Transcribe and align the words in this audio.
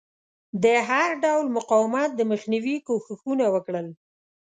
د 0.63 0.65
هر 0.89 1.09
ډول 1.23 1.45
مقاومت 1.57 2.09
د 2.15 2.21
مخنیوي 2.31 2.75
کوښښونه 2.87 3.45
وکړل. 3.55 3.87